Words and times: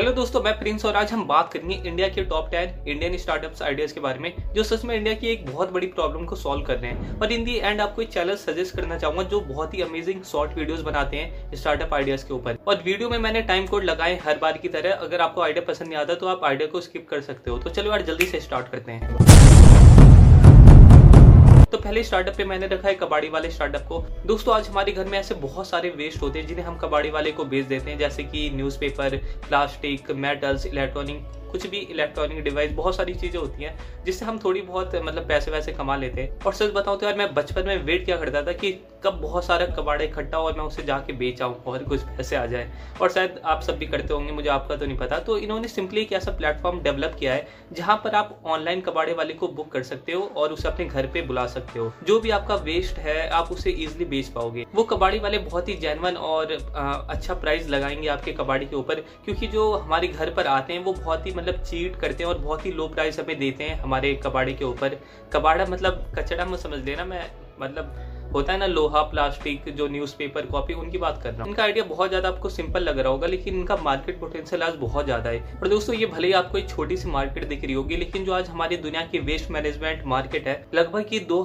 Hello 0.00 0.12
दोस्तों, 0.12 0.40
मैं 0.42 0.52
Prince 0.58 0.84
और 0.86 0.96
आज 0.96 1.10
हम 1.12 1.26
बात 1.26 1.52
करेंगे 1.52 1.74
इंडिया 1.88 2.06
के 2.08 2.22
top 2.24 2.48
ten 2.50 2.88
Indian 2.88 3.16
startups 3.18 3.62
ideas 3.62 3.92
के 3.94 4.00
बारे 4.00 4.18
में, 4.18 4.32
जो 4.54 4.62
सच 4.62 4.84
में 4.84 4.94
इंडिया 4.96 5.14
की 5.14 5.26
एक 5.28 5.44
बहुत 5.46 5.72
बड़ी 5.72 5.86
प्रॉब्लम 5.88 6.24
को 6.26 6.36
सॉल्व 6.36 6.64
कर 6.66 6.76
रहे 6.76 6.90
हैं। 6.90 7.18
और 7.20 7.32
इन 7.32 7.44
दी 7.44 7.56
एंड 7.56 7.80
आपको 7.80 8.02
एक 8.02 8.12
चैनल 8.12 8.36
सजेस्ट 8.36 8.76
करना 8.76 8.98
चाहूँगा, 8.98 9.22
जो 9.22 9.40
बहुत 9.40 9.74
ही 9.74 9.82
अमेजिंग 9.82 10.22
शॉर्ट 10.22 10.56
वीडियोस 10.58 10.80
बनाते 10.80 11.16
हैं 11.16 11.56
स्टार्टअप 11.56 11.94
आइडियाज़ 11.94 12.26
के 12.26 12.34
ऊपर। 12.34 12.58
और 12.66 12.82
वीडियो 12.84 13.10
में 13.10 13.18
मैंने 13.18 13.42
टाइम 13.42 13.66
कोड 13.66 13.84
लगाए 13.84 14.18
हर 14.24 14.38
बार 14.38 14.58
की 14.58 14.68
तरह, 14.68 14.92
अगर 14.92 15.20
आपको 15.20 15.42
आइडिया 15.42 15.64
पसंद 15.68 15.88
नहीं 15.88 15.98
आता 15.98 16.14
तो 16.14 16.28
आप 16.28 16.44
आइडिया 16.44 16.68
को 16.68 16.80
स्किप 16.80 17.06
कर 17.10 17.20
सकते 17.20 17.50
हो। 17.50 17.58
तो 17.58 17.70
चलो 17.70 17.90
यार, 17.90 18.02
जल्दी 18.02 18.26
से 18.26 18.40
स्टार्ट 18.40 18.68
करते 18.68 18.92
हैं। 18.92 19.49
पहले 21.90 22.02
स्टार्टअप 22.04 22.34
पे 22.36 22.44
मैंने 22.44 22.66
रखा 22.66 22.88
है 22.88 22.94
कबाड़ी 22.94 23.28
वाले 23.28 23.48
स्टार्टअप 23.50 23.82
को। 23.82 23.98
दोस्तों, 24.26 24.54
आज 24.54 24.68
हमारे 24.68 24.92
घर 24.92 25.04
में 25.04 25.18
ऐसे 25.18 25.34
बहुत 25.34 25.66
सारे 25.68 25.88
वेस्ट 25.90 26.20
होते 26.22 26.38
हैं 26.38 26.46
जिन्हें 26.46 26.64
हम 26.64 26.76
कबाड़ी 26.78 27.10
वाले 27.10 27.32
को 27.32 27.44
बेच 27.44 27.64
देते 27.66 27.90
हैं, 27.90 27.98
जैसे 27.98 28.22
कि 28.24 28.50
न्यूज़पेपर 28.50 29.16
प्लास्टिक 29.48 30.10
मेटल्स 30.16 30.66
इलेक्ट्रॉनिक 30.66 31.39
कुछ 31.50 31.66
भी 31.66 31.78
इलेक्ट्रॉनिक 31.80 32.42
डिवाइस 32.44 32.72
बहुत 32.72 32.96
सारी 32.96 33.14
चीज़ें 33.14 33.38
होती 33.40 33.64
हैं, 33.64 33.78
जिससे 34.04 34.24
हम 34.24 34.38
थोड़ी 34.38 34.60
बहुत 34.62 34.94
मतलब 34.96 35.28
पैसे 35.28 35.50
वैसे 35.50 35.72
कमा 35.72 35.96
लेते 35.96 36.20
हैं। 36.20 36.38
और 36.46 36.52
सच 36.52 36.72
बताऊँ 36.72 36.98
तो 36.98 37.06
यार, 37.06 37.16
मैं 37.16 37.34
बचपन 37.34 37.66
में 37.66 37.84
वेट 37.84 38.04
क्या 38.04 38.16
करता 38.16 38.42
था 38.42 38.52
कि 38.52 38.72
कब 39.04 39.20
बहुत 39.20 39.44
सारा 39.44 39.66
कबाड़ा 39.66 40.04
इकट्ठा 40.04 40.36
हो 40.36 40.46
और 40.46 40.56
मैं 40.56 40.64
उसे 40.64 40.82
जाके 40.82 41.12
बेच 41.12 41.40
आऊँ 41.42 41.54
और 41.66 41.84
कुछ 41.84 42.02
पैसे 42.06 42.36
आ 42.36 42.44
जाए। 42.46 42.70
और 43.00 43.10
शायद 43.10 43.40
आप 43.44 43.62
सब 43.62 43.78
भी 43.78 43.86
करते 43.86 44.14
होंगे, 44.14 44.32
मुझे 44.32 44.48
आपका 44.48 44.76
तो 44.76 44.86
नहीं 44.86 44.96
पता। 44.96 45.18
तो 45.18 45.36
इन्होंने 45.38 45.68
सिंपली 45.68 46.00
एक 46.00 46.12
ऐसा 46.12 46.30
प्लेटफॉर्म 46.30 46.80
डेवलप 46.82 47.16
किया 47.18 47.34
है, 47.34 47.46
जहाँ 47.72 47.96
पर 48.04 48.14
आप 48.14 48.38
ऑनलाइन 48.46 48.80
कबाड़े 48.80 49.12
वाले 49.12 49.34
को 49.34 49.48
बुक 49.50 49.70
कर 49.72 49.82
सकते 49.82 50.12
हो 50.12 50.22
और 50.36 50.52
उसे 50.52 50.68
अपने 50.68 50.86
घर 50.86 51.06
पे 51.06 51.22
बुला 51.22 51.46
सकते 51.46 51.78
हो। 51.78 51.92
जो 52.04 52.18
भी 52.20 52.30
आपका 52.30 52.54
वेस्ट 52.60 52.98
है, 52.98 53.28
आप 53.28 53.52
उसे 53.52 53.70
इजिली 53.70 54.04
बेच 54.04 54.28
पाओगे। 54.28 54.66
वो 54.74 54.82
कबाड़ी 54.84 55.18
वाले 55.18 55.38
बहुत 55.40 55.68
ही 55.68 55.74
जैनवन 55.76 56.16
और 56.16 56.52
अच्छा 57.10 57.34
प्राइस 57.34 57.68
लगाएँगे 57.68 58.08
आपके 58.08 58.32
कबाड़ी 58.32 58.66
के 58.66 58.76
ऊपर, 58.76 59.00
क्योंकि 59.24 59.46
जो 59.46 59.70
हमारे 59.72 60.08
घर 60.08 60.30
पर 60.30 60.46
आते 60.48 60.72
हैं, 60.72 60.84
वो 60.84 60.92
बहुत 60.92 61.26
ही 61.26 61.32
मतलब 61.40 61.62
चीट 61.62 61.96
करते 61.96 62.24
हैं 62.24 62.30
और 62.30 62.38
बहुत 62.38 62.66
ही 62.66 62.72
लो 62.72 62.88
प्राइस 62.88 63.18
हमें 63.20 63.38
देते 63.38 63.64
हैं 63.64 63.80
हमारे 63.80 64.14
कबाड़े 64.24 64.52
के 64.52 64.64
ऊपर। 64.64 64.96
कबाड़ा 65.32 65.66
मतलब 65.66 66.04
कचड़ा 66.18 66.44
में 66.44 66.56
समझ 66.58 66.84
लेना 66.84 67.04
मैं 67.04 67.24
मतलब 67.60 67.94
होता 68.32 68.52
है 68.52 68.58
ना, 68.58 68.66
लोहा, 68.66 69.02
प्लास्टिक, 69.04 69.68
जो 69.76 69.88
न्यूज़पेपर 69.88 70.46
कॉपी 70.46 70.74
उनकी 70.74 70.98
बात 70.98 71.20
कर 71.22 71.30
रहा 71.30 71.42
हूँ। 71.42 71.48
इनका 71.48 71.62
आइडिया 71.62 71.84
बहुत 71.86 72.08
ज़्यादा 72.08 72.28
आपको 72.28 72.48
सिंपल 72.48 72.82
लग 72.82 72.98
रहा 72.98 73.12
होगा, 73.12 73.26
लेकिन 73.26 73.54
इनका 73.54 73.76
मार्केट 73.78 74.20
पोटेंशियल 74.20 74.62
आज 74.62 74.74
बहुत 74.76 75.04
ज़्यादा 75.04 75.30
है। 75.30 75.40
और 75.54 75.68
दोस्तों, 75.68 75.94
ये 75.96 76.06
भले 76.06 76.26
ही 76.26 76.32
आपको 76.32 76.58
एक 76.58 76.68
छोटी 76.68 76.96
सी 76.96 77.08
मार्केट 77.10 77.48
दिख 77.48 77.64
रही 77.64 77.72
होगी, 77.72 77.96
लेकिन 77.96 78.24
जो 78.24 78.32
आज 78.32 78.48
हमारी 78.48 78.76
दुनिया 78.78 79.02
की 79.02 79.18
वेस्ट 79.20 79.50
मैनेजमेंट 79.50 80.04
मार्केट 80.06 80.48
है, 80.48 80.64
लगभग 80.74 81.04
की 81.04 81.20
दो 81.22 81.42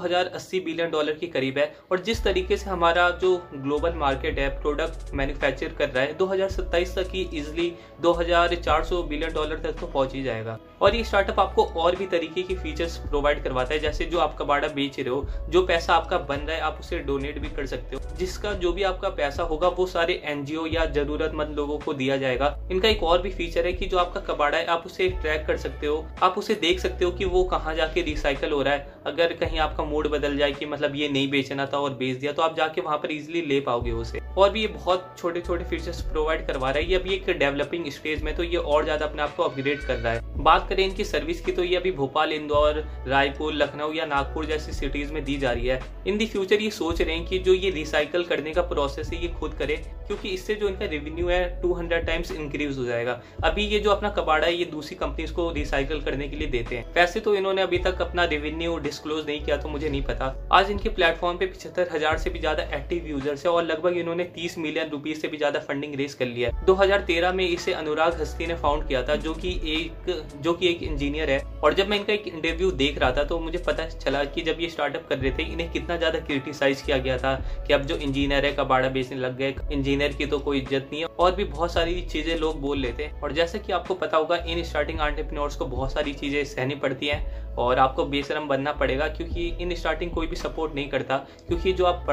बिलियन 0.56 0.92
डॉलर 0.92 1.14
के 1.14 1.28
करीब 1.28 1.58
है। 1.58 1.66
और 1.92 2.00
जिस 2.02 2.24
तरीके 2.24 2.58
से 2.58 2.70
हमारा 2.70 3.10
जो 3.22 3.36
ग्लोबल 3.56 3.94
मार्केट 3.96 4.40
है 4.40 4.48
प्रोडक्ट 4.62 5.14
मैन्युफैक्चर 5.14 5.74
कर 5.78 5.90
रहा 5.90 6.04
है, 6.04 6.14
दो 6.14 6.26
हज़ार 6.26 6.50
सत्ताईस 6.50 6.96
तक 6.96 7.10
ही 7.14 7.22
इजिली 7.34 7.72
दो 8.02 8.12
हज़ार 8.14 8.56
चार 8.56 8.84
सौ 8.84 9.02
बिलियन 9.04 9.34
डॉलर 9.34 9.60
तक 9.60 9.80
तो 9.80 9.88
पहुँच 9.88 10.14
ही 10.14 10.24
जाएगा। 10.24 10.58
और 10.82 10.96
ये 10.96 11.04
स्टार्टअप 11.04 11.40
आपको 11.40 11.64
और 11.76 11.96
भी 11.96 12.06
तरीके 12.08 12.42
की 12.44 12.56
फीचर्स 12.56 12.98
प्रोवाइड 13.00 13.44
करवाता 13.44 13.74
है, 13.74 13.80
जैसे 13.80 14.06
जो 14.06 14.20
आप 14.20 14.36
कबाड़ा 14.40 14.68
बेच 14.70 15.00
रहे 15.00 15.10
हो, 15.10 15.26
जो 15.50 15.66
पैसा 15.66 15.94
आपका 15.96 16.18
बन 16.20 16.36
रहा 16.38 16.56
है, 16.56 16.62
आप 16.62 16.75
उसे 16.80 17.00
डोनेट 17.02 17.40
भी 17.40 17.50
कर 17.50 17.66
सकते 17.66 17.96
हो। 17.96 18.02
जिसका 18.18 18.52
जो 18.56 18.72
भी 18.74 18.84
आपका 18.84 19.10
पैसा 19.12 19.44
होगा, 19.44 19.68
वो 19.68 19.86
सारे 19.88 20.14
एनजीओ 20.26 20.66
या 20.66 20.86
जरूरतमंद 20.88 21.56
लोगों 21.56 21.78
को 21.80 21.94
दिया 21.94 22.18
जाएगा। 22.18 22.56
इनका 22.72 22.90
एक 22.90 23.04
और 23.04 23.22
भी 23.22 23.32
फीचर 23.32 23.66
है 23.66 23.74
कि 23.74 23.86
जो 23.86 23.98
आपका 23.98 24.20
कबाड़ा 24.24 24.58
है, 24.58 24.66
आप 24.66 24.84
उसे 24.86 25.10
ट्रैक 25.12 25.46
कर 25.48 25.58
सकते 25.58 25.88
हो। 25.88 26.06
आप 26.24 26.38
उसे 26.38 26.56
देख 26.56 26.80
सकते 26.80 27.06
हो 27.06 27.12
कि 27.12 27.26
वो 27.26 27.44
कहाँ 27.46 27.76
जाके 27.76 28.02
रिसाइकल 28.02 28.52
हो 28.52 28.62
रहा 28.62 28.74
है। 28.74 28.94
अगर 29.06 29.34
कहीं 29.36 29.60
आपका 29.60 29.84
मूड 29.84 30.08
बदल 30.10 30.38
जाए 30.38 30.52
कि 30.52 30.66
मतलब 30.66 30.96
ये 30.96 31.10
नहीं 31.10 31.30
बेचना 31.30 31.66
था 31.66 31.78
और 31.78 31.94
बेच 31.96 32.18
दिया 32.18 32.32
तो 32.32 32.42
आप 32.42 32.56
जाके 32.58 32.82
वहाँ 32.82 32.98
पर 32.98 33.12
इजिली 33.12 33.42
ले 33.42 33.60
पाओगे 33.62 33.92
उसे। 33.94 34.20
और 34.38 34.50
भी 34.50 34.62
ये 34.62 34.68
बहुत 34.68 35.14
छोटे 35.18 35.42
छोटे 35.42 35.64
फीचर्स 35.64 36.02
प्रोवाइड 36.04 36.46
करवा 36.48 36.70
रहा 36.70 36.80
है। 36.80 36.90
ये 36.90 36.96
अभी 36.96 37.14
एक 37.14 37.30
डेवलपिंग 37.30 37.90
स्टेज 37.92 38.24
में 38.24 38.36
तो 38.36 38.44
ये 38.44 38.58
और 38.58 38.84
ज़्यादा 38.84 39.06
अपने 39.06 39.22
आप 39.22 39.36
को 39.36 39.44
अपग्रेड 39.44 39.80
कर 39.80 39.96
रहा 39.96 40.14
है। 40.14 40.35
बात 40.46 40.68
करें 40.70 40.84
इनकी 40.84 41.04
सर्विस 41.06 41.42
की 41.42 41.52
तो 41.52 41.64
ये 41.64 41.76
अभी 41.76 41.92
भोपाल, 41.94 42.32
इंदौर, 42.34 42.84
रायपुर, 43.08 43.54
लखनऊ 43.54 43.94
या 43.94 44.06
नागपुर 44.06 44.46
जैसी 44.46 44.72
सिटीज़ 44.74 45.14
में 45.14 45.24
दी 45.26 45.38
जा 45.38 45.52
रही 45.52 45.68
है। 45.68 45.80
इन 46.08 46.18
दी 46.18 46.26
फ्यूचर 46.28 46.62
ये 46.62 46.70
सोच 46.72 47.02
रहे 47.02 47.16
हैं 47.16 47.26
कि 47.26 47.40
जो 47.40 47.54
ये 47.54 47.70
रिसाइकल 47.72 48.24
करने 48.24 48.52
का 48.54 48.62
प्रोसेस 48.64 49.10
है, 49.14 49.22
ये 49.22 49.28
खुद 49.40 49.54
करे, 49.60 49.76
क्योंकि 50.08 50.30
इससे 50.30 50.56
जो 50.56 50.68
इनका 50.70 50.86
रेवेन्यू 50.86 51.28
है 51.28 51.62
200 51.62 52.06
टाइम्स 52.08 52.32
इंक्रीज 52.32 52.78
हो 52.78 52.84
जाएगा। 52.86 53.20
अभी 53.44 53.64
ये 53.66 53.80
जो 53.80 53.92
अपना 53.92 54.10
कबाड़ा 54.12 54.46
है, 54.46 54.54
ये 54.54 54.66
दूसरी 54.68 54.96
कंपनीज़ 54.96 55.34
को 55.34 55.50
रिसाइकल 55.52 56.02
करने 56.02 56.28
के 56.28 56.36
लिए 56.36 56.48
देते 56.50 56.78
हैं। 56.78 56.94
वैसे 56.96 57.20
तो 57.20 57.36
इन्होंने 57.36 57.62
अभी 57.62 57.78
तक 57.80 58.02
अपना 58.02 58.24
रेवेन्यू 58.26 58.78
डिस्क्लोज 58.80 59.26
नहीं 59.28 59.44
किया 59.46 59.58
तो 59.58 59.70
मुझे 59.70 59.90
नहीं 59.90 60.02
पता। 60.04 60.34
आज 60.54 60.72
इनके 60.72 60.90
प्लेटफॉर्म 60.92 61.38
पे 61.38 61.46
पिछहत्तर 61.46 61.90
हज़ार 61.92 62.18
से 62.18 62.30
भी 62.30 62.40
ज़्यादा 62.40 62.64
एक्टिव 62.76 63.08
यूज़र्स 63.08 63.46
है, 63.46 63.52
और 63.52 63.64
लगभग 63.64 63.98
इन्होंने 63.98 64.24
तीस 64.36 64.58
मिलियन 64.58 64.90
रुपीज़ 64.90 65.20
से 65.20 65.28
भी 65.28 65.38
ज़्यादा 65.38 65.60
फंडिंग 65.62 65.96
रेस 65.96 66.16
कर 66.16 66.26
लिया 66.28 66.50
है। 66.50 66.66
दो 66.66 66.74
हज़ार 66.76 67.02
तेरह 67.08 67.34
में 67.34 67.48
इसे 67.48 67.74
अनुराग 67.76 68.22
हस्ती 68.22 68.48
ने 68.48 68.56
फाउंड 68.58 68.88
किया 68.88 69.04
था, 69.04 69.16
जो 69.18 69.34
की 69.36 69.60
एक 69.74 70.35
जो 70.36 70.54
की 70.54 70.68
एक 70.68 70.84
इंजीनियर 70.84 71.30
है, 71.30 71.40
और 71.64 71.74
जब 71.74 71.88
मैं 71.90 71.98
इनका 71.98 72.14
एक 72.14 72.28
इंटरव्यू 72.28 72.72
देख 72.74 72.98
रहा 73.00 73.12
था 73.12 73.24
तो 73.24 73.40
मुझे 73.40 73.58
पता 73.58 73.86
चला 73.86 74.24
कि 74.26 74.42
जब 74.42 74.58
ये 74.60 74.70
स्टार्टअप 74.70 75.08
कर 75.10 75.18
रहे 75.18 75.32
थे, 75.32 75.44
इन्हें 75.44 75.70
कितना 75.72 75.98
ज़्यादा 75.98 76.20
क्रिटिसाइज 76.20 76.82
किया 76.82 76.98
गया 76.98 77.18
था 77.18 77.34
कि 77.68 77.74
अब 77.74 77.82
जो 77.82 77.96
इंजीनियर 77.98 78.46
है, 78.46 78.52
कबाड़ा 78.54 78.90
बेचने 78.90 79.18
लग 79.18 79.38
गए। 79.38 79.56
इंजीनियर 79.72 80.14
की 80.14 80.26
तो 80.26 80.40
कोई 80.40 80.60
इज़्ज़त 80.60 80.90
नहीं 80.92 81.02
है, 81.02 81.08
और 81.10 81.36
भी 81.36 81.44
बहुत 81.46 81.74
सारी 81.74 82.02
चीज़ें 82.04 82.36
लोग 82.38 82.60
बोल 82.62 82.78
लेते 82.78 83.04
हैं। 83.04 83.22
और 83.22 83.32
जैसे 83.34 83.60
कि 83.60 83.74
आपको 83.74 83.94
पता 83.96 84.18
होगा, 84.18 84.36
इन 84.38 84.64
स्टार्टिंग 84.64 85.00
आंट्रप्रनोर्स 85.00 85.56
को 85.56 85.66
बहुत 85.66 85.94
सारी 85.94 86.14
चीज़ें 86.14 86.44
सहनी 86.46 86.76
पड़ती 86.76 87.08
हैं, 87.08 87.56
और 87.56 87.80
आपको 87.80 88.06
बेशरम 88.06 88.48
बनना 88.48 88.72
पड़ेगा, 88.74 89.08
क्योंकि 89.08 89.48
इन 89.62 89.76
स्टार्टिंग 89.76 90.12
कोई 90.12 90.28
भी 90.28 90.36
सपोर्ट 90.36 90.76
नहीं 90.76 90.90
करता, 90.90 91.18
क्योंकि 91.48 91.74
जो 91.74 91.86
आप 91.86 92.04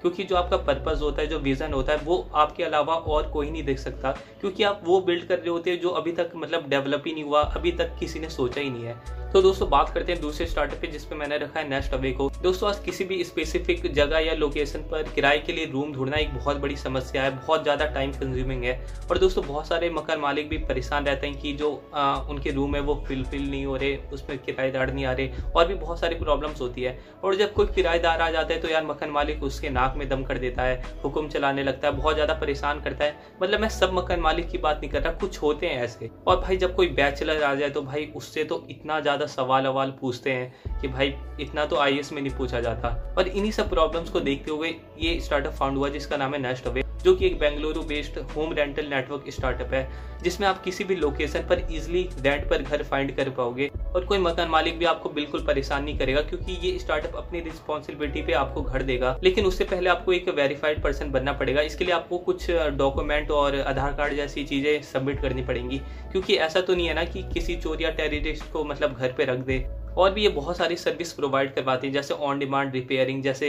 क्योंकि 0.00 0.24
जो 0.24 0.36
आपका 0.36 0.56
पर्पज 0.56 1.00
होता 1.02 1.22
है, 1.22 1.28
जो 1.28 1.38
विजन 1.38 1.72
होता 1.72 1.92
है, 1.92 1.98
वो 1.98 2.30
आपके 2.34 2.64
अलावा 2.64 2.94
और 2.94 3.28
कोई 3.28 3.50
नहीं 3.50 3.64
देख 3.64 3.78
सकता। 3.78 4.12
क्योंकि 4.12 4.62
आप 4.62 4.80
वो 4.84 5.00
बिल्ड 5.00 5.24
कर 5.24 5.38
रहे 5.38 5.48
होते 5.48 5.70
हैं 5.70 5.80
जो 5.80 5.88
अभी 5.88 6.12
तक 6.12 6.30
मतलब 6.36 6.68
डेवलप 6.68 7.02
ही 7.06 7.12
नहीं 7.12 7.24
हुआ, 7.24 7.42
अभी 7.42 7.72
तक 7.72 7.96
किसी 8.00 8.18
ने 8.18 8.28
सोचा 8.28 8.60
ही 8.60 8.70
नहीं 8.70 8.84
है। 8.84 9.25
तो 9.36 9.40
दोस्तों 9.42 9.68
बात 9.70 9.88
करते 9.94 10.12
हैं 10.12 10.20
दूसरे 10.20 10.44
स्टार्टअप 10.46 10.78
पे 10.80 10.86
जिसपे 10.86 11.14
मैंने 11.14 11.38
रखा 11.38 11.58
है 11.60 11.68
नेक्स्ट 11.68 11.94
अवे 11.94 12.10
को। 12.10 12.28
दोस्तों 12.42 12.68
आज 12.68 12.78
किसी 12.84 13.04
भी 13.04 13.22
स्पेसिफिक 13.24 13.92
जगह 13.94 14.18
या 14.18 14.34
लोकेशन 14.34 14.82
पर 14.90 15.10
किराए 15.14 15.38
के 15.38 15.52
लिए 15.52 15.64
रूम 15.72 15.92
ढूंढना 15.92 16.16
एक 16.16 16.32
बहुत 16.34 16.56
बड़ी 16.56 16.76
समस्या 16.76 17.22
है 17.22 17.30
बहुत 17.32 17.62
ज़्यादा 17.62 17.86
टाइम 17.94 18.12
कंज्यूमिंग 18.12 18.62
है। 18.64 18.74
और 19.10 19.18
दोस्तों 19.18 19.44
बहुत 19.46 19.66
सारे 19.68 19.90
मकान 19.90 20.20
मालिक 20.20 20.48
भी 20.48 20.58
परेशान 20.60 21.06
रहते 21.06 21.26
हैं 21.26 21.38
कि 21.40 21.52
जो 21.54 21.70
आ, 21.94 22.14
उनके 22.20 22.50
रूम 22.50 22.76
है 22.76 22.80
वो 22.82 22.94
फिलफिल 23.08 23.42
नहीं 23.50 23.66
हो 23.66 23.76
रहे 23.76 23.96
उसमें 24.12 24.38
किराएदार 24.38 24.92
नहीं 24.92 25.04
आ 25.04 25.12
रहे 25.12 25.30
और 25.56 25.66
भी 25.66 25.74
बहुत 25.74 26.00
सारी 26.00 26.14
प्रॉब्लम्स 26.14 26.60
होती 26.60 26.82
है। 26.82 26.98
और 27.24 27.36
जब 27.36 27.52
कोई 27.54 27.66
किराएदार 27.74 28.22
आ 28.22 28.30
जाता 28.30 28.54
है 28.54 28.60
तो 28.60 28.68
यार 28.68 28.86
मकान 28.86 29.10
मालिक 29.10 29.42
उसके 29.42 29.70
नाक 29.70 29.96
में 29.96 30.08
दम 30.08 30.24
कर 30.24 30.38
देता 30.38 30.62
है 30.62 30.82
हुक्म 31.04 31.28
चलाने 31.28 31.64
लगता 31.64 31.88
है 31.88 31.96
बहुत 31.96 32.14
ज़्यादा 32.14 32.34
परेशान 32.36 32.80
करता 32.80 33.04
है। 33.04 33.36
मतलब 33.42 33.60
मैं 33.60 33.68
सब 33.68 33.92
मकान 33.94 34.20
मालिक 34.20 34.48
की 34.48 34.58
बात 34.58 34.80
नहीं 34.80 34.90
कर 34.90 35.02
रहा 35.02 35.12
कुछ 35.18 35.42
होते 35.42 35.66
हैं 35.66 35.84
ऐसे। 35.84 36.10
और 36.26 36.40
भाई 36.40 36.56
जब 36.56 36.74
कोई 36.76 36.88
बैचलर 36.94 37.42
आ 37.42 37.54
जाए 37.54 37.70
तो 37.70 37.82
भाई 37.82 38.10
उससे 38.16 38.44
तो 38.46 38.64
इतना 38.70 39.00
ज़्यादा 39.00 39.24
सवाल 39.26 39.66
अवाल 39.66 39.90
पूछते 39.90 40.32
हैं 40.32 40.80
कि 40.80 40.88
भाई, 40.88 41.14
इतना 41.40 41.66
तो 41.66 41.76
आई 41.76 42.00
में 42.12 42.22
नहीं 42.22 42.36
पूछा 42.36 42.60
जाता। 42.60 43.14
और 43.18 43.28
इन्हीं 43.28 43.52
सब 43.52 43.70
प्रॉब्लम्स 43.70 44.10
को 44.10 44.20
देखते 44.20 44.50
हुए 44.50 44.74
ये 44.98 45.20
स्टार्टअप 45.20 45.52
फाउंड 45.52 45.78
हुआ 45.78 45.88
जिसका 45.88 46.16
नाम 46.16 46.34
है 46.34 46.40
नेस्ट 46.40 46.66
अवे 46.66 46.85
जो 47.04 47.14
कि 47.14 47.26
एक 47.26 47.38
Bengaluru 47.38 47.82
based 47.82 48.18
home 48.36 48.52
rental 48.52 48.86
network 48.86 49.24
startup 49.28 49.72
है, 49.74 49.88
जिसमें 50.22 50.46
आप 50.48 50.62
किसी 50.62 50.84
भी 50.84 50.94
लोकेशन 50.94 51.46
पर 51.48 51.58
इजिली 51.72 52.08
रेंट 52.20 52.48
पर 52.50 52.62
घर 52.62 52.82
फाइंड 52.82 53.14
कर 53.16 53.30
पाओगे। 53.30 53.70
और 53.94 54.04
कोई 54.04 54.18
मकान 54.18 54.48
मालिक 54.48 54.78
भी 54.78 54.84
आपको 54.84 55.08
बिल्कुल 55.08 55.44
परेशान 55.46 55.84
नहीं 55.84 55.98
करेगा, 55.98 56.20
क्योंकि 56.20 56.58
ये 56.62 56.78
स्टार्टअप 56.78 57.16
अपनी 57.16 57.40
रिस्पॉन्सिबिलिटी 57.40 58.22
पे 58.22 58.32
आपको 58.32 58.62
घर 58.62 58.82
देगा। 58.82 59.16
लेकिन 59.24 59.46
उससे 59.46 59.64
पहले 59.64 59.90
आपको 59.90 60.12
एक 60.12 60.28
वेरीफाइड 60.28 60.82
पर्सन 60.82 61.10
बनना 61.10 61.32
पड़ेगा। 61.32 61.62
इसके 61.62 61.84
लिए 61.84 61.94
आपको 61.94 62.18
कुछ 62.18 62.50
डॉक्यूमेंट 62.50 63.30
और 63.30 63.60
आधार 63.60 63.92
कार्ड 63.92 64.14
जैसी 64.14 64.44
चीज़ें 64.44 64.82
सबमिट 64.82 65.20
करनी 65.22 65.42
पड़ेंगी। 65.42 65.78
क्योंकि 66.12 66.36
ऐसा 66.36 66.60
तो 66.60 66.74
नहीं 66.74 66.88
है 66.88 66.94
ना 66.94 67.04
कि 67.04 67.22
किसी 67.22 67.56
चोर 67.56 67.82
या 67.82 67.90
टेररिस्ट 67.90 68.52
को 68.52 68.64
मतलब 68.64 68.96
घर 68.96 69.12
पे 69.12 69.24
रख 69.24 69.38
दे। 69.38 69.58
और 69.96 70.12
भी 70.12 70.22
ये 70.22 70.28
बहुत 70.30 70.56
सारी 70.56 70.76
सर्विस 70.76 71.12
प्रोवाइड 71.12 71.54
करवाती 71.54 71.86
है, 71.86 71.92
जैसे 71.92 72.14
ऑन 72.14 72.38
डिमांड 72.38 72.72
रिपेयरिंग 72.72 73.22
जैसे 73.22 73.48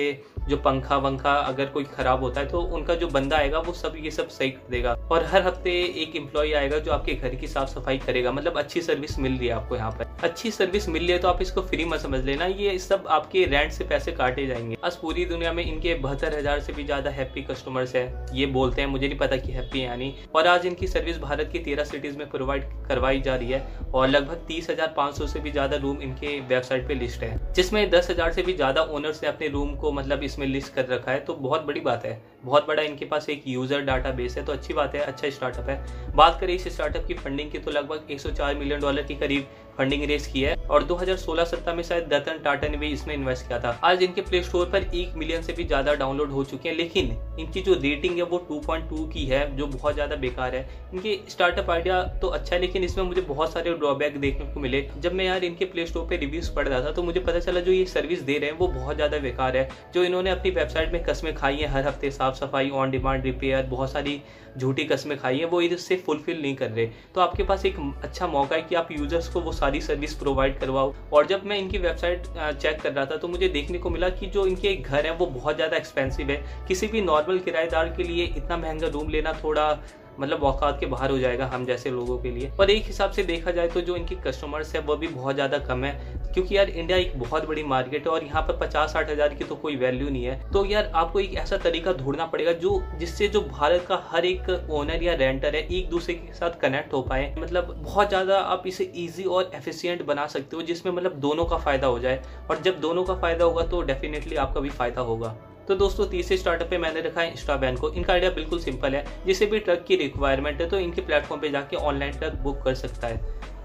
जो 0.50 0.58
पंखा 0.58 0.98
वंखा 0.98 1.34
अगर 1.34 1.66
कोई 1.68 1.84
खराब 1.86 2.24
होता 2.24 2.42
है 2.42 2.48
तो 2.48 2.60
उनका 2.60 2.96
जो 2.96 3.08
बंदा 3.08 3.38
आएगा, 3.38 3.60
वो 3.60 3.74
सब 3.74 3.94
ये 3.98 4.12
सब 4.12 4.28
सही 4.30 4.50
कर 4.50 4.72
देगा। 4.72 4.94
और 5.12 5.24
हर 5.26 5.42
हफ़्ते 5.42 5.72
एक 6.02 6.16
एम्प्लॉय 6.16 6.54
आएगा 6.54 6.80
जो 6.80 6.92
आपके 6.92 7.14
घर 7.14 7.36
की 7.36 7.48
साफ़ 7.48 7.70
सफ़ाई 7.70 7.98
करेगा। 7.98 8.32
मतलब 8.32 8.58
अच्छी 8.58 8.82
सर्विस 8.82 9.18
मिल 9.20 9.38
रही 9.38 9.48
है 9.48 9.54
आपको 9.54 9.76
यहाँ 9.76 9.92
पर। 9.92 10.16
अच्छी 10.24 10.52
सर्विस 10.52 10.88
मिल 10.90 11.02
रही 11.02 11.12
है 11.12 11.18
तो 11.20 11.28
आप 11.28 11.42
इसको 11.42 11.62
फ्री 11.64 11.86
मत 11.86 12.00
समझ 12.00 12.24
लेना। 12.26 12.46
ये 12.46 12.78
सब 12.80 13.08
आपके 13.10 13.44
रेंट 13.46 13.72
से 13.72 13.84
पैसे 13.84 14.12
काटे 14.12 14.46
जाएँगे। 14.48 14.78
आज 14.84 14.96
पूरी 14.98 15.26
दुनिया 15.26 15.52
में 15.54 15.64
इनके 15.64 15.94
बहत्तर 15.98 16.38
हज़ार 16.38 16.60
से 16.60 16.74
भी 16.74 16.84
ज़्यादा 16.84 17.10
हैप्पी 17.10 17.42
कस्टमर्स 17.44 17.96
है। 17.96 18.06
ये 18.34 18.46
बोलते 18.48 18.82
हैं, 18.82 18.88
मुझे 18.90 19.08
नहीं 19.08 19.18
पता 19.20 19.38
कि 19.38 19.52
हैप्पी 19.52 19.84
यानी 19.84 20.14
और 20.36 20.48
आज 20.48 20.66
इनकी 20.66 20.88
सर्विस 20.88 21.20
भारत 21.20 21.50
की 21.54 21.60
तेरह 21.60 21.84
सिटीज़ 21.84 22.18
में 22.18 22.30
प्रोवाइड 22.30 22.64
करवाई 22.88 23.22
जा 23.22 23.36
रही 23.36 23.52
है। 23.52 23.66
और 23.94 24.08
लगभग 24.08 24.46
तीस 24.48 24.70
हज़ार 24.70 24.94
पाँच 24.98 25.18
सौ 25.18 25.28
से 25.28 25.40
भी 25.40 25.52
ज़्यादा 25.52 25.78
रूम 25.78 26.02
इनके 26.02 26.37
वेबसाइट 26.42 26.88
पे 26.88 26.94
लिस्ट 26.96 27.24
है। 27.24 27.54
जिसमें 27.54 27.90
दस 27.90 28.10
हज़ार 28.10 28.34
से 28.34 28.42
भी 28.42 28.54
ज़्यादा 28.54 28.82
ओनर्स 28.84 29.22
ने 29.24 29.30
अपने 29.30 29.48
रूम 29.48 29.76
को 29.76 29.92
मतलब 29.92 30.24
इसमें 30.24 30.46
लिस्ट 30.48 30.74
कर 30.74 30.86
रखा 30.88 31.12
है 31.12 31.20
तो 31.20 31.34
बहुत 31.36 31.66
बड़ी 31.66 31.80
बात 31.82 32.06
है। 32.06 32.22
बहुत 32.46 32.68
बड़ा 32.68 32.84
इनके 32.84 33.06
पास 33.06 33.30
एक 33.30 33.44
यूज़र 33.48 33.82
डाटा 33.84 34.12
बेस 34.12 34.38
है 34.38 34.46
तो 34.46 34.54
अच्छी 34.54 34.74
बात 34.74 34.96
है 34.96 35.02
अच्छा 35.04 35.30
स्टार्टअप 35.30 35.70
है। 35.70 36.14
बात 36.16 36.40
करें 36.42 36.54
इस 36.56 36.68
स्टार्टअप 36.68 37.08
की 37.08 37.14
फंडिंग 37.16 37.52
की 37.52 37.60
तो 37.60 37.72
लगभग 37.72 38.08
104 38.12 38.56
मिलियन 38.56 38.82
डॉलर 38.82 39.04
के 39.04 39.16
करीब 39.16 39.48
फंडिंग 39.78 40.04
रेस 40.06 40.28
की 40.28 40.42
है। 40.42 40.57
और 40.70 40.84
2016-17 40.84 41.74
में 41.74 41.84
शायद 41.84 42.14
रतन 42.14 42.40
टाटा 42.44 42.68
ने 42.68 42.78
भी 42.78 42.88
इसमें 42.90 43.14
इन्वेस्ट 43.16 43.48
किया 43.48 43.60
था। 43.60 43.80
आज 43.84 44.04
इनके 44.04 44.22
प्ले 44.22 44.42
स्टोर 44.44 44.66
पर 44.66 44.84
एक 44.96 45.16
मिलियन 45.18 45.42
से 45.42 45.54
भी 45.54 45.64
ज़्यादा 45.66 45.94
डाउनलोड 45.96 46.32
हो 46.32 46.44
चुके 46.44 46.70
हैं, 46.70 46.76
लेकिन 46.76 47.16
इनकी 47.40 47.62
जो 47.62 47.74
रेटिंग 47.74 48.18
है 48.18 48.24
वो 48.24 48.38
2.2 48.48 49.08
की 49.10 49.26
है, 49.26 49.56
जो 49.56 49.68
बहुत 49.68 49.94
ज़्यादा 49.94 50.16
बेकार 50.18 50.56
है। 50.56 50.68
इनके 50.94 51.18
स्टार्टअप 51.30 51.70
आइडिया 51.70 52.02
तो 52.22 52.28
अच्छा 52.30 52.56
है, 52.56 52.62
लेकिन 52.62 52.84
इसमें 52.84 53.04
मुझे 53.04 53.22
बहुत 53.24 53.54
सारे 53.54 53.74
ड्रॉबैक 53.76 54.20
देखने 54.20 54.46
को 54.46 54.60
मिले। 54.60 54.86
जब 54.98 55.14
मैं 55.14 55.26
यार 55.26 55.44
इनके 55.44 55.66
प्ले 55.68 55.86
स्टोर 55.86 56.06
पर 56.06 56.20
रिव्यूज़ 56.20 56.52
पढ़ 56.54 56.68
रहा 56.68 56.82
था 56.82 56.92
तो 56.92 57.04
मुझे 57.04 57.20
पता 57.20 57.40
चला 57.40 57.60
जो 57.60 57.72
ये 57.72 57.86
सर्विस 57.88 58.22
दे 58.22 58.38
रहे 58.38 58.50
हैं, 58.50 58.58
वो 58.58 58.68
बहुत 58.70 58.96
ज़्यादा 58.96 59.18
बेकार 59.20 59.58
है। 59.58 59.68
जो 59.94 60.04
इन्होंने 60.04 60.30
अपनी 60.30 60.52
वेबसाइट 60.52 60.94
में 60.94 61.04
कस्में 61.04 61.34
खाई 61.36 61.56
है, 61.56 61.68
हर 61.68 61.88
हफ़्ते 61.88 62.12
साफ़ 62.12 62.36
सफ़ाई 62.36 62.70
ऑन 62.72 62.92
डिमांड 62.92 63.24
रिपेयर 63.24 63.66
बहुत 63.68 63.92
सारी 63.92 64.22
झूठी 64.58 64.84
कस्में 64.86 65.18
खाई 65.18 65.38
है, 65.38 65.46
वो 65.46 65.62
इससे 65.62 65.96
फुलफिल 65.98 66.42
नहीं 66.42 66.56
कर 66.56 66.70
रहे। 66.70 66.86
तो 67.16 67.22
आपके 67.22 67.44
पास 67.44 67.66
एक 67.66 67.76
अच्छा 68.04 68.28
मौका 68.28 68.56
है 68.56 68.62
कि 68.62 68.76
आप 68.76 68.92
यूज़र्स 68.92 69.28
को 69.30 69.42
वो 69.42 69.52
सारी 69.54 69.82
सर्विस 69.82 70.14
प्रोवाइड 70.16 70.57
करवाओ। 70.58 70.94
और 71.14 71.26
जब 71.28 71.46
मैं 71.46 71.58
इनकी 71.60 71.78
वेबसाइट 71.80 72.28
चेक 72.38 72.82
कर 72.82 72.92
रहा 72.92 73.06
था 73.06 73.18
तो 73.18 73.28
मुझे 73.28 73.48
देखने 73.50 73.78
को 73.78 73.90
मिला 73.90 74.10
कि 74.10 74.28
जो 74.28 74.46
इनके 74.48 74.76
घर 74.76 75.06
है, 75.06 75.12
वो 75.14 75.26
बहुत 75.28 75.56
ज़्यादा 75.56 75.78
एक्सपेंसिव 75.78 76.30
है। 76.30 76.44
किसी 76.68 76.88
भी 76.88 77.02
नॉर्मल 77.04 77.40
किराएदार 77.40 77.94
के 77.98 78.04
लिए 78.04 78.26
इतना 78.28 78.58
महँगा 78.58 78.88
रूम 78.90 79.10
लेना 79.10 79.34
थोड़ा 79.44 79.72
मतलब 80.20 80.44
औकात 80.44 80.80
के 80.80 80.86
बाहर 80.86 81.12
हो 81.12 81.18
जाएगा 81.20 81.46
हम 81.48 81.66
जैसे 81.66 81.90
लोगों 81.92 82.18
के 82.18 82.32
लिए। 82.32 82.52
पर 82.58 82.70
एक 82.70 82.86
हिसाब 82.88 83.12
से 83.12 83.24
देखा 83.24 83.52
जाए 83.52 83.68
तो 83.68 83.82
जो 83.82 83.96
इनके 83.96 84.16
कस्टमर्स 84.24 84.76
है 84.76 84.82
वो 84.82 84.96
भी 84.96 85.08
बहुत 85.08 85.36
ज़्यादा 85.36 85.58
कम 85.60 85.84
है। 85.84 85.92
क्योंकि 86.34 86.58
यार 86.58 86.70
इंडिया 86.70 86.98
एक 86.98 87.12
बहुत 87.18 87.48
बड़ी 87.48 87.64
मार्केट 87.66 88.08
है 88.08 88.12
और 88.14 88.24
यहाँ 88.24 88.42
पर 88.42 88.58
पचास 88.58 88.94
साठ 88.94 89.10
हज़ार 89.10 89.34
की 89.34 89.44
तो 89.44 89.56
कोई 89.56 89.76
वैल्यू 89.76 90.10
नहीं 90.10 90.24
है। 90.24 90.40
तो 90.54 90.66
यार 90.66 90.92
आपको 90.96 91.20
एक 91.20 91.34
ऐसा 91.36 91.58
तरीका 91.58 91.94
ढूंढना 91.94 92.26
पड़ेगा 92.26 92.52
जो, 92.54 92.82
जिससे 93.00 93.28
जो 93.28 93.42
भारत 93.42 93.86
का 93.88 94.02
हर 94.08 94.26
एक 94.26 94.50
ओनर 94.72 95.04
या 95.04 95.14
रेंटर 95.16 95.56
है, 95.56 95.62
एक 95.62 95.90
दूसरे 95.90 96.14
के 96.16 96.34
साथ 96.34 96.60
कनेक्ट 96.62 96.94
हो 96.94 97.02
पाए। 97.02 97.34
मतलब 97.40 97.74
बहुत 97.78 98.10
ज़्यादा 98.10 98.40
आप 98.40 98.68
इसे 98.68 98.92
ईजी 98.96 99.24
और 99.24 99.52
एफिशियंट 99.56 100.06
बना 100.06 100.28
सकते 100.28 100.56
हो, 100.56 100.62
जिसमें 100.62 100.92
मतलब 100.94 101.20
दोनों 101.20 101.46
का 101.46 101.58
फ़ायदा 101.58 101.88
हो 101.88 102.00
जाए। 102.00 102.22
और 102.50 102.62
जब 102.62 102.80
दोनों 102.82 103.04
का 103.04 103.16
फ़ायदा 103.16 103.46
होगा 103.46 103.64
तो 103.64 103.82
डेफिनेटली 103.84 104.36
आपका 104.38 104.62
भी 104.62 104.70
फ़ायदा 104.70 105.02
होगा। 105.02 105.36
तो 105.68 105.76
दोस्तों, 105.76 106.06
तीसरे 106.08 106.38
स्टार्टअप 106.38 106.70
पे 106.70 106.78
मैंने 106.78 107.02
रखा 107.02 107.22
है 107.22 107.32
इंस्टा 107.32 107.56
बैन 107.56 107.76
को। 107.76 107.90
इनका 107.90 108.14
आइडिया 108.14 108.32
बिल्कुल 108.32 108.60
सिंपल 108.60 108.96
है। 108.96 109.06
जिसे 109.26 109.46
भी 109.46 109.60
ट्रक 109.60 109.84
की 109.88 109.96
रिक्वायरमेंट 109.96 110.62
है 110.62 110.70
तो 110.70 110.80
इनके 110.80 111.02
प्लेटफॉर्म 111.02 111.42
पे 111.42 111.50
जाके 111.50 111.76
ऑनलाइन 111.78 112.14
ट्रक 112.14 112.36
बुक 112.36 112.62
कर 112.64 112.76
सकता 112.76 113.08
है। 113.08 113.18